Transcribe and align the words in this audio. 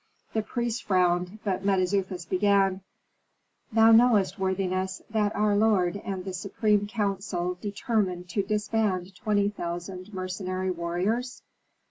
The 0.33 0.41
priests 0.41 0.79
frowned, 0.81 1.37
but 1.43 1.63
Mentezufis 1.63 2.25
began, 2.25 2.81
"Thou 3.71 3.91
knowest, 3.91 4.39
worthiness, 4.39 5.03
that 5.11 5.35
our 5.35 5.55
lord 5.55 5.97
and 6.03 6.25
the 6.25 6.33
supreme 6.33 6.87
council 6.87 7.55
determined 7.61 8.27
to 8.29 8.41
disband 8.41 9.15
twenty 9.15 9.49
thousand 9.49 10.11
mercenary 10.11 10.71
warriors?" 10.71 11.43